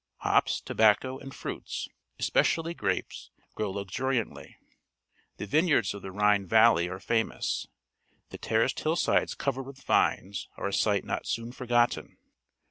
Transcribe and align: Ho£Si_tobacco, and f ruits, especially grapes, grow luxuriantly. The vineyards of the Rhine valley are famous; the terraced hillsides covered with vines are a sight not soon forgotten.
Ho£Si_tobacco, 0.25 1.21
and 1.21 1.31
f 1.31 1.45
ruits, 1.45 1.87
especially 2.17 2.73
grapes, 2.73 3.29
grow 3.53 3.69
luxuriantly. 3.69 4.57
The 5.37 5.45
vineyards 5.45 5.93
of 5.93 6.01
the 6.01 6.11
Rhine 6.11 6.47
valley 6.47 6.89
are 6.89 6.99
famous; 6.99 7.67
the 8.31 8.39
terraced 8.39 8.79
hillsides 8.79 9.35
covered 9.35 9.67
with 9.67 9.83
vines 9.83 10.47
are 10.57 10.65
a 10.67 10.73
sight 10.73 11.03
not 11.05 11.27
soon 11.27 11.51
forgotten. 11.51 12.17